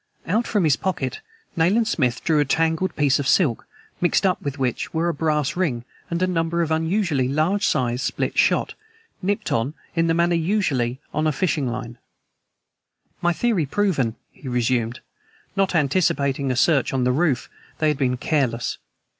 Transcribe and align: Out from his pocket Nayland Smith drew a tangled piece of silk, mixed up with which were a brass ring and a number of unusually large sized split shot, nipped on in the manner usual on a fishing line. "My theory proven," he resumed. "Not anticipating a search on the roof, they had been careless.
Out 0.25 0.47
from 0.47 0.63
his 0.63 0.77
pocket 0.77 1.19
Nayland 1.55 1.87
Smith 1.87 2.23
drew 2.23 2.39
a 2.39 2.45
tangled 2.45 2.95
piece 2.95 3.19
of 3.19 3.27
silk, 3.27 3.67
mixed 4.01 4.25
up 4.25 4.41
with 4.41 4.57
which 4.57 4.95
were 4.95 5.09
a 5.09 5.13
brass 5.13 5.55
ring 5.55 5.85
and 6.09 6.23
a 6.23 6.25
number 6.25 6.63
of 6.63 6.71
unusually 6.71 7.27
large 7.27 7.67
sized 7.67 8.03
split 8.03 8.35
shot, 8.35 8.73
nipped 9.21 9.51
on 9.51 9.75
in 9.95 10.07
the 10.07 10.15
manner 10.15 10.33
usual 10.33 10.97
on 11.13 11.27
a 11.27 11.31
fishing 11.31 11.67
line. 11.67 11.99
"My 13.21 13.31
theory 13.31 13.67
proven," 13.67 14.15
he 14.31 14.47
resumed. 14.47 15.01
"Not 15.55 15.75
anticipating 15.75 16.49
a 16.49 16.55
search 16.55 16.93
on 16.95 17.03
the 17.03 17.11
roof, 17.11 17.47
they 17.77 17.89
had 17.89 17.99
been 17.99 18.17
careless. 18.17 18.79